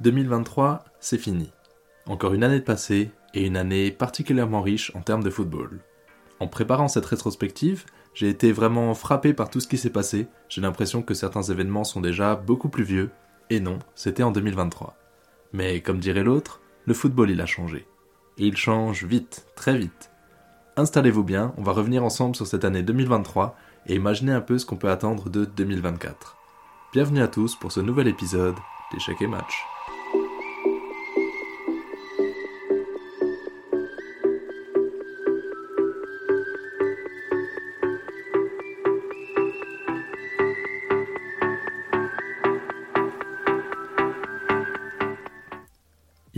[0.00, 1.52] 2023, c'est fini.
[2.06, 5.80] Encore une année de passée et une année particulièrement riche en termes de football.
[6.40, 7.84] En préparant cette rétrospective,
[8.14, 10.26] j'ai été vraiment frappé par tout ce qui s'est passé.
[10.48, 13.10] J'ai l'impression que certains événements sont déjà beaucoup plus vieux.
[13.50, 14.96] Et non, c'était en 2023.
[15.52, 17.86] Mais comme dirait l'autre, le football il a changé.
[18.38, 20.10] Et il change vite, très vite.
[20.78, 23.54] Installez-vous bien, on va revenir ensemble sur cette année 2023
[23.86, 26.38] et imaginer un peu ce qu'on peut attendre de 2024.
[26.94, 28.56] Bienvenue à tous pour ce nouvel épisode
[28.92, 29.66] d'Échec et Match.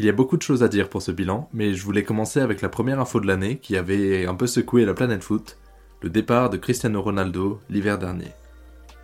[0.03, 2.41] Il y a beaucoup de choses à dire pour ce bilan, mais je voulais commencer
[2.41, 5.59] avec la première info de l'année qui avait un peu secoué la planète foot,
[6.01, 8.33] le départ de Cristiano Ronaldo l'hiver dernier.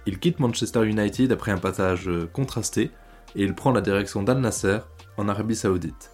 [0.07, 2.91] Il quitte Manchester United après un passage contrasté
[3.37, 4.79] et il prend la direction d'Al Nasser
[5.19, 6.11] en Arabie Saoudite.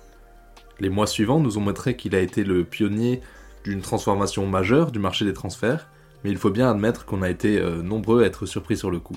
[0.81, 3.23] Les mois suivants nous ont montré qu'il a été le pionnier
[3.65, 5.89] d'une transformation majeure du marché des transferts,
[6.25, 9.01] mais il faut bien admettre qu'on a été euh, nombreux à être surpris sur le
[9.01, 9.17] coup.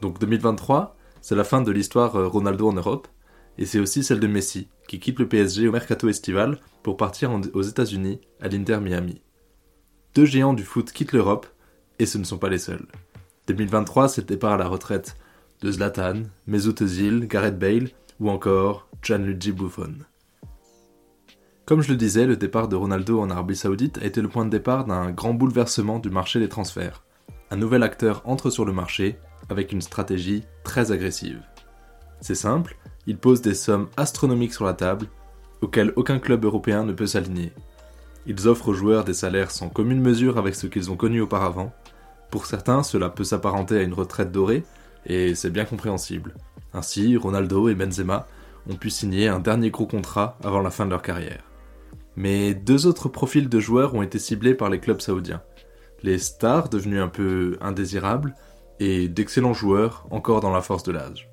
[0.00, 3.08] Donc 2023, c'est la fin de l'histoire euh, Ronaldo en Europe,
[3.60, 7.30] et c'est aussi celle de Messi, qui quitte le PSG au mercato estival pour partir
[7.52, 9.20] aux États-Unis à l'Inter Miami.
[10.14, 11.46] Deux géants du foot quittent l'Europe,
[11.98, 12.86] et ce ne sont pas les seuls.
[13.46, 15.16] 2023, c'est le départ à la retraite
[15.60, 19.94] de Zlatan, Mesut Özil, Gareth Bale ou encore Gianluigi Buffon.
[21.66, 24.46] Comme je le disais, le départ de Ronaldo en Arabie Saoudite a été le point
[24.46, 27.04] de départ d'un grand bouleversement du marché des transferts.
[27.50, 29.18] Un nouvel acteur entre sur le marché
[29.50, 31.42] avec une stratégie très agressive.
[32.20, 35.06] C'est simple, il pose des sommes astronomiques sur la table,
[35.62, 37.52] auxquelles aucun club européen ne peut s'aligner.
[38.26, 41.72] Ils offrent aux joueurs des salaires sans commune mesure avec ce qu'ils ont connu auparavant.
[42.30, 44.64] Pour certains, cela peut s'apparenter à une retraite dorée,
[45.06, 46.34] et c'est bien compréhensible.
[46.74, 48.26] Ainsi, Ronaldo et Benzema
[48.68, 51.42] ont pu signer un dernier gros contrat avant la fin de leur carrière.
[52.16, 55.42] Mais deux autres profils de joueurs ont été ciblés par les clubs saoudiens.
[56.02, 58.34] Les stars devenus un peu indésirables,
[58.78, 61.28] et d'excellents joueurs encore dans la force de l'âge.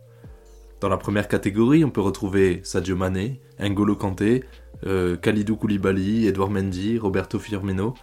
[0.79, 4.43] Dans la première catégorie, on peut retrouver Sadio Mané, N'Golo Kanté,
[4.85, 7.95] euh, Khalidou Koulibaly, Edouard Mendy, Roberto Firmino.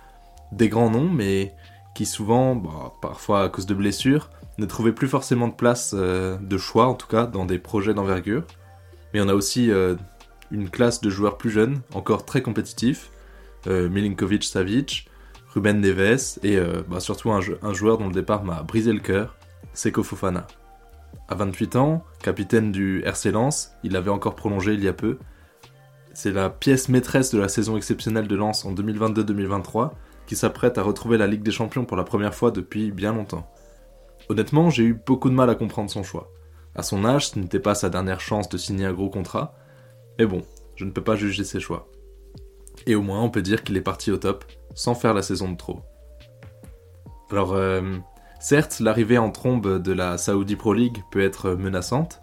[0.51, 1.55] Des grands noms, mais
[1.95, 6.37] qui souvent, bah, parfois à cause de blessures, ne trouvaient plus forcément de place, euh,
[6.39, 8.45] de choix en tout cas, dans des projets d'envergure.
[9.13, 9.95] Mais on a aussi euh,
[10.51, 13.11] une classe de joueurs plus jeunes, encore très compétitifs,
[13.67, 15.09] Milinkovic Savic,
[15.55, 19.37] Ruben Neves, et bah, surtout un, un joueur dont le départ m'a brisé le cœur,
[19.73, 20.47] Seko Fofana.
[21.29, 25.19] À 28 ans, capitaine du RC Lens, il avait encore prolongé il y a peu.
[26.13, 29.93] C'est la pièce maîtresse de la saison exceptionnelle de Lens en 2022-2023
[30.27, 33.51] qui s'apprête à retrouver la Ligue des Champions pour la première fois depuis bien longtemps.
[34.29, 36.31] Honnêtement, j'ai eu beaucoup de mal à comprendre son choix.
[36.75, 39.55] À son âge, ce n'était pas sa dernière chance de signer un gros contrat,
[40.19, 40.43] mais bon,
[40.77, 41.89] je ne peux pas juger ses choix.
[42.87, 44.45] Et au moins, on peut dire qu'il est parti au top,
[44.75, 45.83] sans faire la saison de trop.
[47.31, 47.83] Alors, euh,
[48.41, 52.21] Certes, l'arrivée en trombe de la Saudi Pro League peut être menaçante,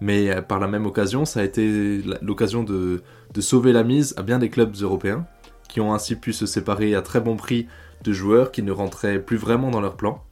[0.00, 3.02] mais euh, par la même occasion, ça a été l'occasion de,
[3.40, 5.26] sauver la mise à bien des clubs européens,
[5.68, 7.66] qui ont ainsi pu se séparer à très bon prix
[8.02, 10.24] de joueurs qui ne rentraient plus vraiment dans leur plan.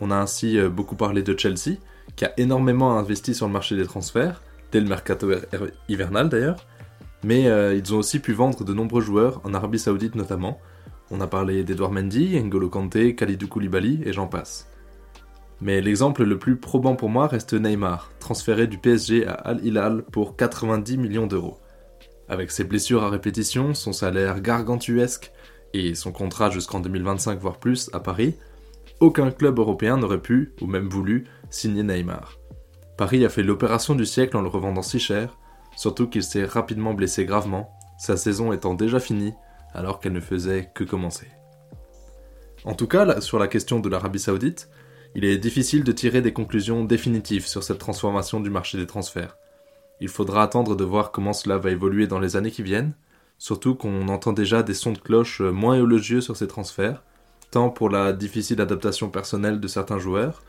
[0.00, 1.76] On a ainsi euh, beaucoup parlé de Chelsea,
[2.16, 5.30] qui a énormément investi sur le marché des transferts, dès le mercato
[5.88, 6.66] hivernal d'ailleurs,
[7.24, 10.58] mais euh, ils ont aussi pu vendre de nombreux joueurs, en Arabie Saoudite notamment.
[11.10, 14.68] On a parlé d'Edouard Mendy, N'Golo Kanté, Khalidou Koulibaly et j'en passe.
[15.60, 20.02] Mais l'exemple le plus probant pour moi reste Neymar, transféré du PSG à Al Hilal
[20.10, 21.58] pour 90 millions d'euros.
[22.28, 25.32] Avec ses blessures à répétition, son salaire gargantuesque
[25.72, 28.34] et son contrat jusqu'en 2025 voire plus à Paris,
[29.00, 32.38] aucun club européen n'aurait pu, ou même voulu, signer Neymar.
[32.96, 35.36] Paris a fait l'opération du siècle en le revendant si cher,
[35.76, 39.32] surtout qu'il s'est rapidement blessé gravement, sa saison étant déjà finie
[39.74, 41.28] alors qu'elle ne faisait que commencer.
[42.64, 44.68] En tout cas, sur la question de l'Arabie Saoudite,
[45.14, 49.36] il est difficile de tirer des conclusions définitives sur cette transformation du marché des transferts.
[50.00, 52.94] Il faudra attendre de voir comment cela va évoluer dans les années qui viennent,
[53.38, 57.02] surtout qu'on entend déjà des sons de cloche moins élogieux sur ces transferts,
[57.50, 60.42] tant pour la difficile adaptation personnelle de certains joueurs,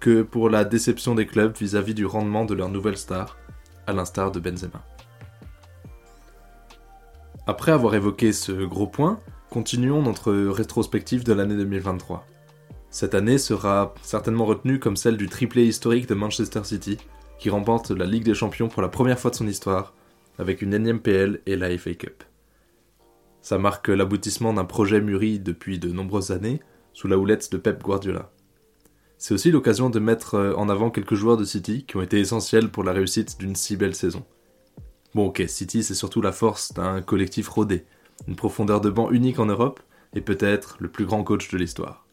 [0.00, 3.36] que pour la déception des clubs vis-à-vis du rendement de leurs nouvelles stars,
[3.86, 4.84] à l'instar de Benzema.
[7.48, 9.18] Après avoir évoqué ce gros point,
[9.50, 12.24] continuons notre rétrospective de l'année 2023.
[12.88, 16.98] Cette année sera certainement retenue comme celle du triplé historique de Manchester City,
[17.40, 19.92] qui remporte la Ligue des Champions pour la première fois de son histoire,
[20.38, 22.22] avec une énième PL et la FA Cup.
[23.40, 26.60] Ça marque l'aboutissement d'un projet mûri depuis de nombreuses années,
[26.92, 28.30] sous la houlette de Pep Guardiola.
[29.18, 32.70] c'est aussi l'occasion de mettre en avant quelques joueurs de City qui ont été essentiels
[32.70, 34.24] pour la réussite d'une si belle saison.
[35.14, 37.84] Bon ok, City c'est surtout la force d'un collectif rodé,
[38.28, 39.80] une profondeur de banc unique en Europe,
[40.14, 42.06] et peut-être le plus grand coach de l'histoire.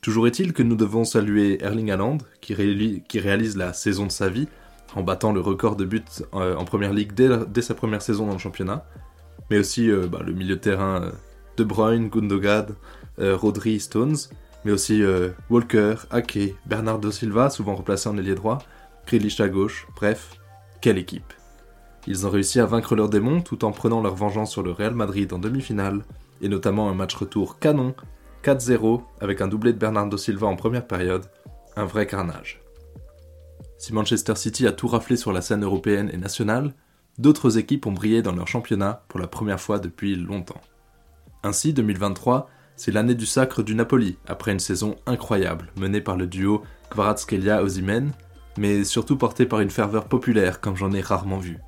[0.00, 4.48] Toujours est-il que nous devons saluer Erling Haaland, qui, réalise la saison de sa vie,
[4.94, 8.32] en battant le record de buts euh, en première ligue dès, sa première saison dans
[8.32, 8.86] le championnat,
[9.50, 11.10] mais aussi euh, bah, le milieu de terrain euh,
[11.56, 12.68] De Bruyne, Gundogan,
[13.18, 14.16] Rodri, Stones,
[14.64, 15.02] mais aussi
[15.48, 18.58] Walker, Ake, Bernardo Silva, souvent replacé en ailier droit,
[19.06, 20.34] Grealish à gauche, bref,
[20.82, 21.35] quelle équipe
[22.06, 24.94] Ils ont réussi à vaincre leurs démons tout en prenant leur vengeance sur le Real
[24.94, 26.04] Madrid en demi-finale,
[26.40, 27.94] et notamment un match retour canon,
[28.44, 31.26] 4-0, avec un doublé de Bernardo Silva en première période,
[31.74, 32.62] un vrai carnage.
[33.78, 36.72] Si Manchester City a tout raflé sur la scène européenne et nationale,
[37.18, 40.60] d'autres équipes ont brillé dans leur championnat pour la première fois depuis longtemps.
[41.42, 46.26] Ainsi, 2023, c'est l'année du sacre du Napoli, après une saison incroyable, menée par le
[46.26, 48.12] duo Kvaratskhelia-Ozymen,
[48.58, 51.58] mais surtout portée par une ferveur populaire comme j'en ai rarement vu.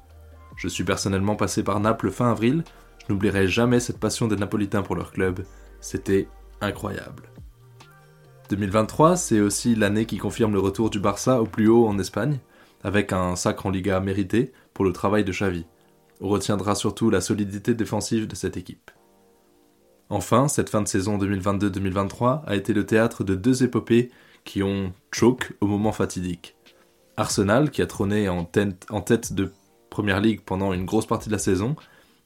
[0.59, 2.65] Je suis personnellement passé par Naples fin avril,
[3.07, 5.45] je n'oublierai jamais cette passion des Napolitains pour leur club,
[5.81, 6.27] c'était
[6.61, 7.31] incroyable.
[8.51, 12.41] 2023, c'est aussi l'année qui confirme le retour du Barça au plus haut en Espagne,
[12.83, 15.65] avec un sacre en Liga mérité pour le travail de Xavi.
[16.21, 18.91] On retiendra surtout la solidité défensive de cette équipe.
[20.11, 24.11] Enfin, cette fin de saison 2022-2023 a été le théâtre de deux épopées
[24.43, 26.57] qui ont choke au moment fatidique.
[27.17, 29.53] Arsenal, qui a trôné en tête, en tête de
[29.99, 31.75] Première Ligue pendant une grosse partie de la saison,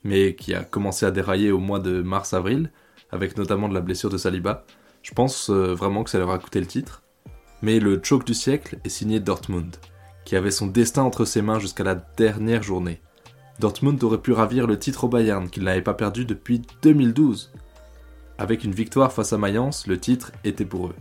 [0.05, 2.71] mais qui a commencé à dérailler au mois de mars-avril,
[3.11, 4.67] avec notamment de la blessure de Saliba.
[5.03, 7.03] Je pense euh, vraiment que ça leur a coûté le titre.
[7.63, 9.75] Mais le choke du siècle est signé Dortmund,
[10.27, 13.01] qui avait son destin entre ses mains jusqu'à la dernière journée.
[13.59, 17.55] Dortmund aurait pu ravir le titre au Bayern, qu'il n'avait pas perdu depuis 2012.
[18.37, 20.97] Avec une victoire face à Mayence, le titre était pour eux.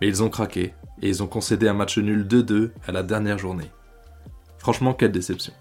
[0.00, 0.72] Mais ils ont craqué,
[1.02, 3.70] et ils ont concédé un match nul 2-2 à la dernière journée.
[4.56, 5.52] Franchement, quelle déception.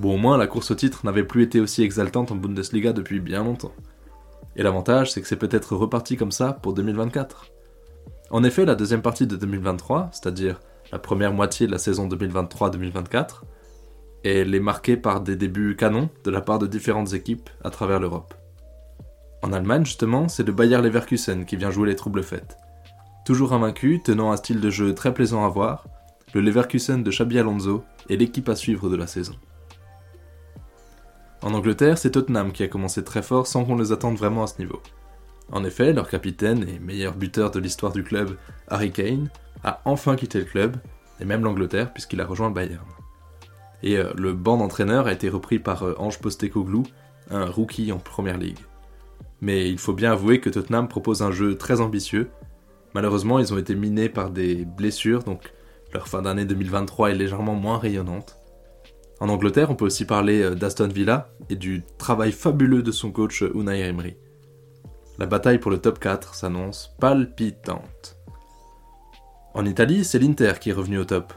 [0.00, 3.20] Bon, au moins, la course au titre n'avait plus été aussi exaltante en Bundesliga depuis
[3.20, 3.74] bien longtemps.
[4.56, 7.48] Et l'avantage, c'est que c'est peut-être reparti comme ça pour 2024.
[8.30, 10.58] En effet, la deuxième partie de 2023, c'est-à-dire
[10.90, 13.42] la première moitié de la saison 2023-2024,
[14.24, 18.00] elle est marquée par des débuts canons de la part de différentes équipes à travers
[18.00, 18.32] l'Europe.
[19.42, 22.56] En Allemagne, justement, c'est le Bayer Leverkusen qui vient jouer les troubles fêtes.
[23.26, 25.84] Toujours invaincu, tenant un style de jeu très plaisant à voir,
[26.32, 29.34] le Leverkusen de Xabi Alonso est l'équipe à suivre de la saison.
[31.42, 34.46] En Angleterre, c'est Tottenham qui a commencé très fort sans qu'on les attende vraiment à
[34.46, 34.82] ce niveau.
[35.52, 38.36] En effet, leur capitaine et meilleur buteur de l'histoire du club,
[38.68, 39.30] Harry Kane,
[39.64, 40.76] a enfin quitté le club,
[41.20, 42.84] et même l'Angleterre puisqu'il a rejoint le Bayern.
[43.82, 46.84] Et euh, le banc d'entraîneur a été repris par euh, Ange Postecoglou,
[47.30, 48.58] un rookie en Première Ligue.
[49.40, 52.30] Mais il faut bien avouer que Tottenham propose un jeu très ambitieux.
[52.94, 55.52] Malheureusement, ils ont été minés par des blessures, donc
[55.94, 58.39] leur fin d'année 2023 est légèrement moins rayonnante.
[59.20, 63.12] En Angleterre, on peut aussi parler euh, d'Aston Villa et du travail fabuleux de son
[63.12, 64.16] coach euh, Unai Emery.
[65.18, 68.16] La bataille pour le top 4 s'annonce palpitante.
[69.52, 71.34] En Italie, c'est l'Inter qui est revenu au top,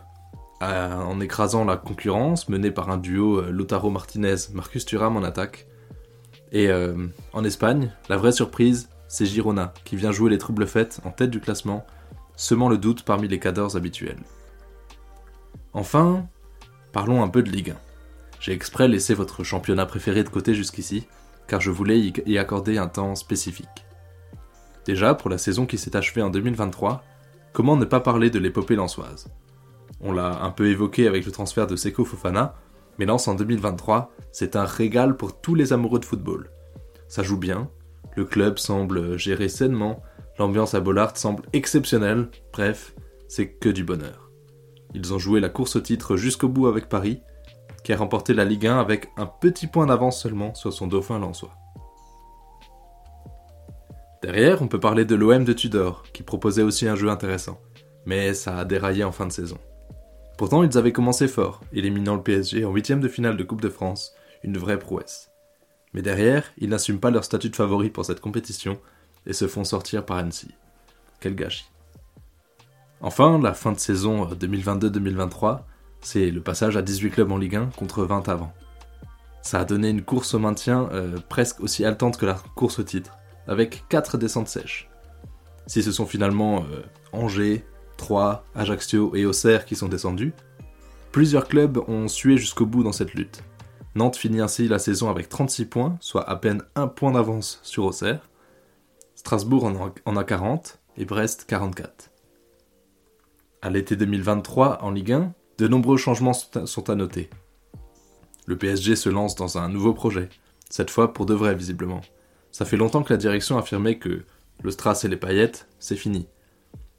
[0.62, 5.68] en écrasant la concurrence menée par un duo euh, Lautaro Martinez-Marcus Thuram en attaque.
[6.54, 6.70] Et
[7.34, 11.32] en Espagne, la vraie surprise, c'est Girona, qui vient jouer les troubles fêtes en tête
[11.32, 11.84] du classement,
[12.36, 14.22] semant le doute parmi les cadors habituels.
[15.74, 16.28] Enfin,
[16.94, 17.76] Parlons un peu de Ligue 1.
[18.40, 21.08] J'ai exprès laissé votre championnat préféré de côté jusqu'ici,
[21.48, 23.86] car je voulais y accorder un temps spécifique.
[24.86, 27.04] Déjà, pour la saison qui s'est achevée en 2023,
[27.52, 29.28] comment ne pas parler de l'épopée lançoise?
[30.02, 32.56] On l'a un peu évoqué avec le transfert de Seko Fofana,
[33.00, 36.52] mais Lens en 2023, c'est un régal pour tous les amoureux de football.
[37.08, 37.70] Ça joue bien,
[38.16, 40.04] le club semble gérer sainement,
[40.38, 42.94] l'ambiance à Bollard semble exceptionnelle, bref,
[43.28, 44.23] c'est que du bonheur.
[44.94, 47.22] Ils ont joué la course au titre jusqu'au bout avec Paris,
[47.84, 51.20] qui a remporté la Ligue 1 avec un petit point d'avance seulement sur son dauphin
[51.20, 51.56] lensois.
[54.22, 57.60] Derrière, on peut parler de l'OM de Tudor, qui proposait aussi un jeu intéressant,
[58.06, 59.58] mais ça a déraillé en fin de saison.
[60.38, 63.70] Pourtant, ils avaient commencé fort, éliminant le PSG en huitième de finale de Coupe de
[63.70, 65.30] France, une vraie prouesse.
[65.94, 68.80] Mais derrière, ils n'assument pas leur statut de favori pour cette compétition
[69.26, 70.50] et se font sortir par Annecy.
[71.20, 71.73] Quel gâchis.
[73.06, 75.58] Enfin, la fin de saison 2022-2023, euh,
[76.00, 78.54] c'est le passage à 18 clubs en Ligue 1 contre 20 avant.
[79.42, 82.84] Ça a donné une course au maintien euh, presque aussi haletante que la course au
[82.84, 84.90] titre, avec 4 descentes sèches.
[85.68, 86.82] Si ce sont finalement euh,
[87.12, 87.66] Angers,
[87.98, 90.32] Troyes, Ajaccio et Auxerre qui sont descendus,
[91.12, 93.44] plusieurs clubs ont sué jusqu'au bout dans cette lutte.
[93.96, 97.84] Nantes finit ainsi la saison avec 36 points, soit à peine un point d'avance sur
[97.84, 98.30] Auxerre.
[99.16, 102.13] Strasbourg en a 40 et Brest 44.
[103.64, 107.30] À l'été 2023, en Ligue 1, de nombreux changements sont à noter.
[108.46, 110.28] Le PSG se lance dans un nouveau projet,
[110.70, 112.02] cette fois pour de vrai visiblement.
[112.52, 114.26] Ça fait longtemps que la direction affirmait que
[114.62, 116.28] le strass et les paillettes, c'est fini.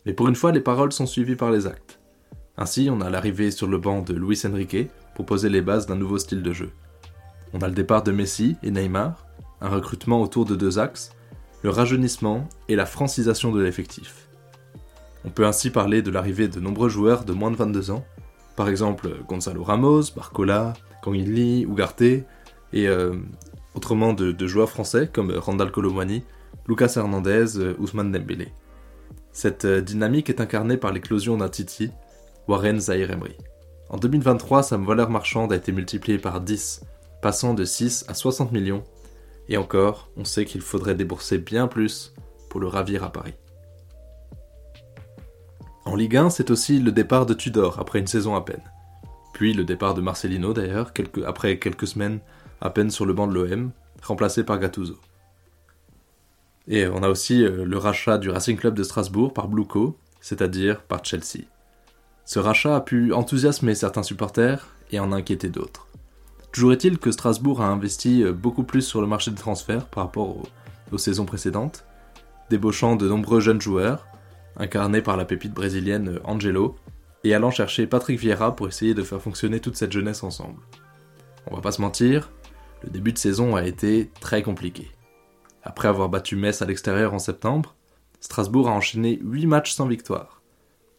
[0.07, 2.01] Mais pour une fois, les paroles sont suivies par les actes.
[2.57, 5.97] Ainsi, on a l'arrivée sur le banc de Luis Enrique pour poser les bases d'un
[5.97, 6.71] nouveau style de jeu.
[7.53, 9.27] On a le départ de Messi et Neymar,
[9.61, 11.13] un recrutement autour de deux axes,
[11.63, 14.29] le rajeunissement et la francisation de l'effectif.
[15.25, 18.05] On peut ainsi parler de l'arrivée de nombreux joueurs de moins de 22 ans,
[18.57, 23.15] par exemple Gonzalo Ramos, Barcola, Kangin Ugarte, et euh,
[23.75, 26.25] autrement de, joueurs français comme Randall Colomwani,
[26.69, 28.53] Lucas Hernandez, euh, Ousmane Dembélé.
[29.33, 31.91] Cette euh, dynamique est incarnée par l'éclosion d'un Titi,
[32.47, 33.37] Warren Zahir Emery.
[33.89, 36.83] En 2023, sa valeur marchande a été multipliée par 10,
[37.23, 38.85] passant de 6 à 60 millions,
[39.49, 42.15] et encore, on sait qu'il faudrait débourser bien plus
[42.49, 43.35] pour le ravir à Paris.
[45.95, 48.65] En Ligue 1, c'est aussi le départ de Tudor après une saison à peine.
[49.33, 50.93] Puis le départ de Marcelino d'ailleurs,
[51.25, 52.19] après quelques semaines
[52.61, 53.71] à peine sur le banc de l'OM,
[54.03, 54.97] remplacé par Gattuso.
[56.67, 60.83] Et on a aussi euh, le rachat du Racing Club de Strasbourg par Bluco, c'est-à-dire
[60.83, 61.45] par Chelsea.
[62.25, 65.87] Ce rachat a pu enthousiasmer certains supporters et en inquiéter d'autres.
[66.51, 70.03] Toujours est-il que Strasbourg a investi euh, beaucoup plus sur le marché des transferts par
[70.07, 70.39] rapport
[70.91, 71.85] aux saisons précédentes,
[72.51, 74.09] débauchant de nombreux jeunes joueurs,
[74.57, 76.77] incarné par la pépite brésilienne Angelo,
[77.25, 80.61] et allant chercher Patrick Vieira pour essayer de faire fonctionner toute cette jeunesse ensemble.
[81.47, 82.31] On va pas se mentir,
[82.83, 84.91] le début de saison a été très compliqué.
[85.63, 87.75] Après avoir battu Metz à l'extérieur en septembre,
[88.21, 90.43] Strasbourg a enchaîné 8 matchs sans victoire.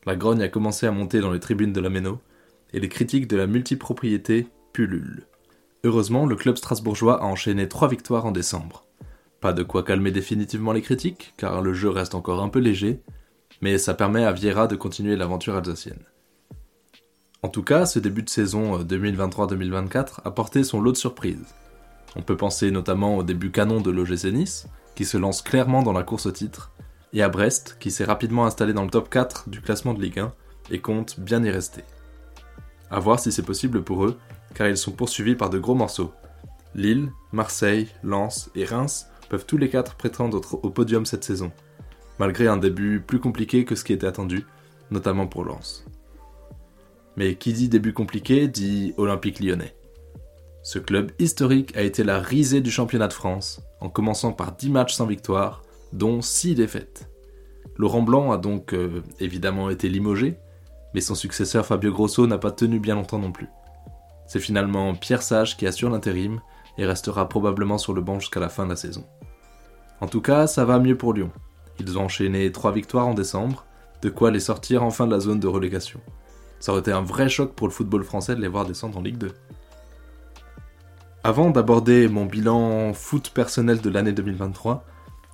[0.06, 2.20] La grogne a commencé à monter dans les tribunes de la Méno,
[2.74, 5.28] et les critiques de la multipropriété pullulent.
[5.84, 8.86] Heureusement, le club strasbourgeois a enchaîné 3 victoires en décembre.
[9.40, 13.02] Pas de quoi calmer définitivement les critiques, car le jeu reste encore un peu léger,
[13.62, 16.04] mais ça permet à Vieira de continuer l'aventure alsacienne.
[17.42, 21.54] En tout cas, ce début de saison 2023-2024 euh, a porté son lot de surprises.
[22.16, 25.94] On peut penser notamment au début canon de l'OGC Nice, qui se lance clairement dans
[25.94, 26.72] la course au titre,
[27.14, 30.20] et à Brest, qui s'est rapidement installé dans le top 4 du classement de Ligue
[30.20, 30.34] 1
[30.72, 31.84] et compte bien y rester.
[32.90, 34.18] A voir si c'est possible pour eux,
[34.54, 36.14] car ils sont poursuivis par de gros morceaux.
[36.74, 41.52] Lille, Marseille, Lens et Reims peuvent tous les quatre prétendre au podium cette saison,
[42.20, 44.46] malgré un début plus compliqué que ce qui était attendu,
[44.92, 45.86] notamment pour Lens.
[47.18, 49.76] Mais qui dit début compliqué dit Olympique lyonnais.
[50.64, 54.72] Ce club historique a été la risée du championnat de France, en commençant par 10
[54.72, 55.62] matchs sans victoire,
[55.94, 57.10] dont 6 défaites.
[57.78, 60.38] Laurent Blanc a donc euh, évidemment été limogé,
[60.94, 63.48] mais son successeur Fabio Grosso n'a pas tenu bien longtemps non plus.
[64.28, 66.42] C'est finalement Pierre Sage qui assure l'intérim
[66.78, 69.06] et restera probablement sur le banc jusqu'à la fin de la saison.
[70.02, 71.32] En tout cas, ça va mieux pour Lyon,
[71.80, 73.66] ils ont enchaîné trois victoires en décembre,
[74.02, 76.00] de quoi les sortir enfin de la zone de relégation.
[76.60, 79.02] Ça aurait été un vrai choc pour le football français de les voir descendre en
[79.02, 79.32] Ligue 2.
[81.24, 84.86] Avant d'aborder mon bilan foot personnel de l'année 2023,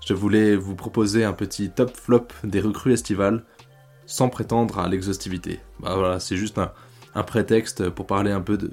[0.05, 3.43] je voulais vous proposer un petit top flop des recrues estivales,
[4.05, 5.59] sans prétendre à l'exhaustivité.
[5.79, 8.71] Bah voilà, c'est juste un, prétexte pour parler un peu de,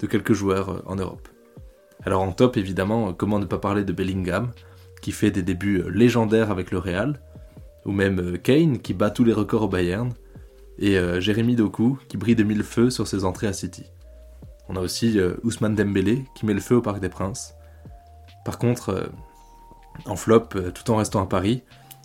[0.00, 1.28] de quelques joueurs en Europe.
[2.04, 4.52] Alors en top, évidemment, comment ne pas parler de Bellingham,
[5.00, 7.20] qui fait des débuts légendaires avec le Real,
[7.84, 10.12] ou même euh, Kane qui bat tous les records au Bayern,
[10.78, 13.84] et euh, Jérémy Doku qui brille de mille feux sur ses entrées à City.
[14.68, 17.54] On a aussi euh, Ousmane Dembélé qui met le feu au Parc des Princes.
[18.44, 19.10] Par contre,
[20.06, 21.62] en flop, tout en restant à Paris,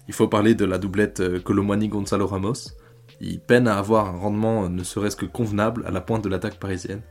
[0.09, 2.73] il faut parler de la doublette Colomani-Gonzalo Ramos.
[3.21, 6.59] Il peine à avoir un rendement ne serait-ce que convenable à la pointe de l'attaque
[6.59, 7.01] parisienne.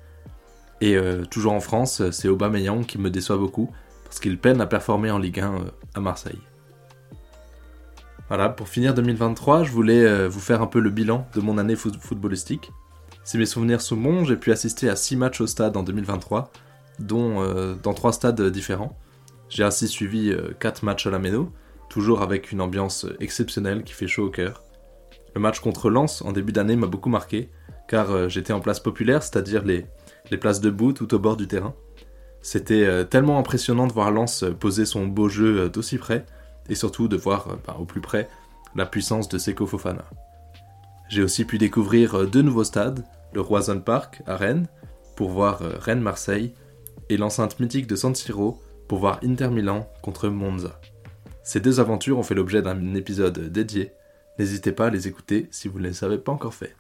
[0.83, 0.99] Et
[1.31, 3.71] toujours en France, c'est Aubameyang qui me déçoit beaucoup,
[4.15, 5.59] parce qu'il peine à performer en Ligue 1 euh,
[5.97, 6.39] à Marseille.
[8.29, 11.59] Voilà, pour finir 2023, je voulais euh, vous faire un peu le bilan de mon
[11.59, 12.71] année footballistique.
[13.25, 16.53] Si mes souvenirs sont bons, j'ai pu assister à 6 matchs au stade en 2023,
[17.01, 18.97] dont euh, dans 3 stades différents.
[19.49, 21.53] J'ai ainsi suivi 4 matchs à la Méno,
[21.89, 24.63] toujours avec une ambiance exceptionnelle qui fait chaud au cœur.
[25.35, 27.51] Le match contre Lens en début d'année m'a beaucoup marqué,
[27.89, 29.87] car j'étais en place populaire, c'est-à-dire les,
[30.31, 31.75] les places debout tout au bord du terrain.
[32.45, 36.27] C'était euh, tellement impressionnant de voir Lance euh, poser son beau jeu euh, d'aussi près,
[36.69, 38.29] et surtout de voir ben, au plus près
[38.77, 40.05] la puissance de Seko Fofana.
[41.09, 44.67] J'ai aussi pu découvrir deux nouveaux stades, le Roison Park à Rennes,
[45.17, 46.53] pour voir Rennes-Marseille,
[47.09, 50.79] et l'enceinte mythique de San Siro pour voir Inter Milan contre Monza.
[51.45, 53.93] Ces deux aventures ont fait l'objet d'un épisode dédié,
[54.39, 56.77] n'hésitez pas à les écouter si vous ne les avez pas encore fait.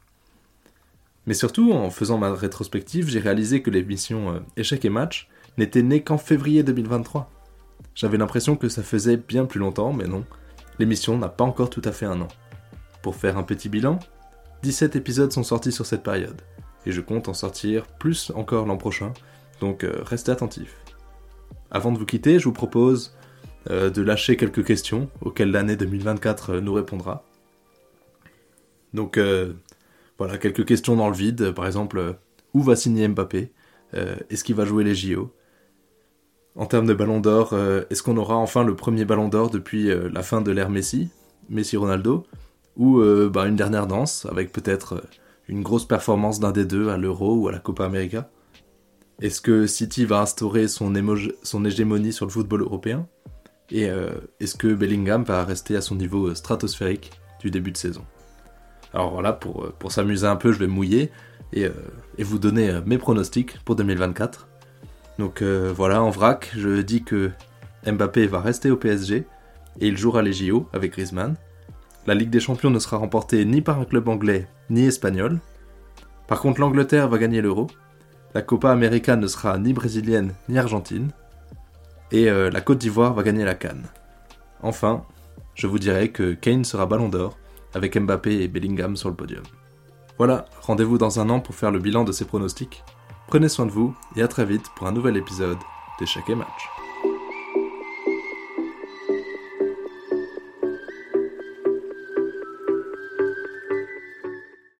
[1.26, 6.02] Mais surtout, en faisant ma rétrospective, j'ai réalisé que l'émission Échec et Match n'était né
[6.02, 7.30] qu'en février 2023.
[7.94, 10.25] J'avais l'impression que ça faisait bien plus longtemps, mais non,
[10.78, 12.28] l'émission n'a pas encore tout à fait un an.
[13.02, 13.99] Pour faire un petit bilan,
[14.62, 16.40] 17 épisodes sont sortis sur cette période,
[16.87, 19.12] et je compte en sortir plus encore l'an prochain,
[19.61, 20.76] donc euh, restez attentifs.
[21.70, 23.16] Avant de vous quitter, je vous propose
[23.70, 27.25] euh, de lâcher quelques questions auxquelles l'année 2024 euh, nous répondra.
[28.92, 29.18] Donc
[30.18, 32.14] voilà, quelques questions dans le vide, par exemple,
[32.52, 33.50] où va signer Mbappé?
[33.92, 35.32] Est-ce qu'il va jouer les JO
[36.56, 37.54] En termes de ballon d'or,
[37.90, 41.08] est-ce qu'on aura enfin le premier ballon d'or depuis la fin de l'ère Messi
[41.49, 42.25] Messi-Ronaldo
[42.76, 45.02] ou bah, une dernière danse, avec peut-être
[45.49, 48.30] une grosse performance d'un des deux à l'Euro ou à la Copa América?
[49.20, 50.94] Est-ce que City va instaurer son,
[51.64, 53.06] hégémonie sur le football européen?
[53.70, 57.76] Et euh, est-ce que Bellingham va rester à son niveau euh, stratosphérique du début de
[57.76, 58.04] saison?
[58.92, 61.11] Alors voilà, pour, euh, s'amuser un peu, je vais mouiller
[61.52, 61.70] et
[62.18, 64.49] vous donner mes pronostics pour 2024.
[65.18, 67.30] Donc voilà, en vrac, je dis que
[67.87, 69.16] Mbappé va rester au PSG
[69.80, 71.37] et il jouera les JO avec Griezmann.
[72.06, 75.38] La Ligue des Champions ne sera remportée ni par un club anglais ni espagnol.
[76.26, 77.68] Par contre, l'Angleterre va gagner l'Euro
[78.35, 81.12] la Copa América ne sera ni brésilienne ni argentine.
[82.11, 83.87] Et euh, la Côte d'Ivoire va gagner la Cannes.
[84.61, 85.04] Enfin,
[85.54, 87.38] je vous dirai que Kane sera ballon d'or,
[87.75, 89.44] avec Mbappé et Bellingham sur le podium.
[90.18, 92.83] Voilà, rendez-vous dans un an pour faire le bilan de ces pronostics.
[93.34, 95.58] Prenez soin de vous et à très vite pour un nouvel épisode
[95.98, 96.74] d'Échec et Match.